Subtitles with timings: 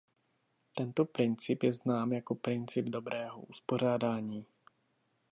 [0.75, 4.45] Tento princip je znám jako princip dobrého uspořádání.